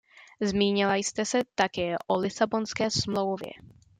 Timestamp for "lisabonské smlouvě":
2.19-3.49